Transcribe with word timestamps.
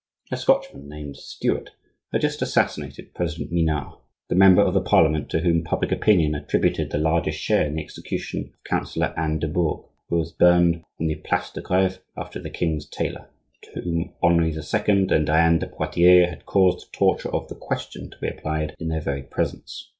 A 0.31 0.35
Scotchman 0.37 0.89
named 0.89 1.15
Stuart 1.17 1.69
had 2.11 2.21
just 2.21 2.41
assassinated 2.41 3.13
President 3.13 3.51
Minard, 3.51 3.99
the 4.29 4.35
member 4.35 4.63
of 4.63 4.73
the 4.73 4.81
Parliament 4.81 5.29
to 5.29 5.41
whom 5.41 5.63
public 5.63 5.91
opinion 5.91 6.33
attributed 6.33 6.89
the 6.89 6.97
largest 6.97 7.37
share 7.39 7.67
in 7.67 7.75
the 7.75 7.83
execution 7.83 8.45
of 8.51 8.63
Councillor 8.63 9.13
Anne 9.15 9.37
du 9.37 9.47
Bourg; 9.47 9.85
who 10.09 10.17
was 10.17 10.31
burned 10.31 10.83
on 10.99 11.05
the 11.05 11.13
place 11.13 11.51
de 11.51 11.61
Greve 11.61 11.99
after 12.17 12.39
the 12.39 12.49
king's 12.49 12.87
tailor—to 12.87 13.79
whom 13.81 14.13
Henri 14.23 14.51
II. 14.53 15.07
and 15.11 15.27
Diane 15.27 15.59
de 15.59 15.67
Poitiers 15.67 16.29
had 16.29 16.47
caused 16.47 16.87
the 16.87 16.97
torture 16.97 17.29
of 17.29 17.47
the 17.47 17.53
"question" 17.53 18.09
to 18.09 18.17
be 18.17 18.27
applied 18.27 18.73
in 18.79 18.87
their 18.87 19.01
very 19.01 19.21
presence. 19.21 19.87